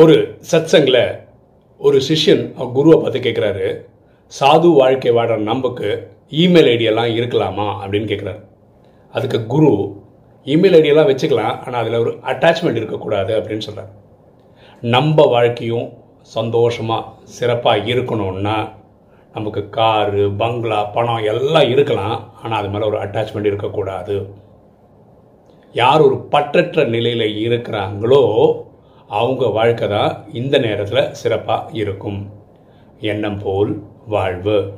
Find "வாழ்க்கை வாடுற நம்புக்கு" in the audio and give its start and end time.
4.74-6.10